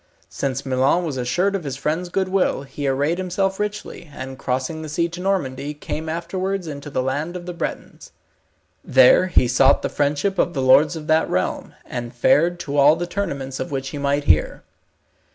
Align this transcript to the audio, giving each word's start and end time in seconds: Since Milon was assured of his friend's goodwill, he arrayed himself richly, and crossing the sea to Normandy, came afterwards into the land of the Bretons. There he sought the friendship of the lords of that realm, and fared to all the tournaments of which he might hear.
Since 0.29 0.65
Milon 0.65 1.03
was 1.05 1.15
assured 1.15 1.55
of 1.55 1.63
his 1.63 1.77
friend's 1.77 2.09
goodwill, 2.09 2.63
he 2.63 2.87
arrayed 2.87 3.19
himself 3.19 3.59
richly, 3.59 4.09
and 4.11 4.35
crossing 4.39 4.81
the 4.81 4.89
sea 4.89 5.07
to 5.09 5.21
Normandy, 5.21 5.75
came 5.75 6.09
afterwards 6.09 6.65
into 6.65 6.89
the 6.89 7.03
land 7.03 7.35
of 7.35 7.45
the 7.45 7.53
Bretons. 7.53 8.11
There 8.83 9.27
he 9.27 9.47
sought 9.47 9.83
the 9.83 9.89
friendship 9.89 10.39
of 10.39 10.55
the 10.55 10.61
lords 10.63 10.95
of 10.95 11.05
that 11.05 11.29
realm, 11.29 11.75
and 11.85 12.15
fared 12.15 12.59
to 12.61 12.77
all 12.77 12.95
the 12.95 13.05
tournaments 13.05 13.59
of 13.59 13.69
which 13.69 13.89
he 13.89 13.99
might 13.99 14.23
hear. 14.23 14.63